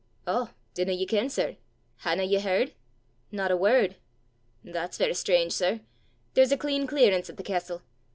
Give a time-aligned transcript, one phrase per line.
[0.25, 0.49] "Oh!
[0.73, 1.57] dinna ye ken, sir?
[1.97, 2.73] hae na ye h'ard?"
[3.31, 3.97] "Not a word."
[4.63, 5.81] "That's verra strange, sir!
[6.33, 7.83] There's a clean clearance at the castel.